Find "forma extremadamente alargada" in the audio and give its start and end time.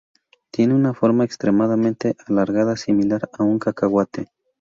0.95-2.75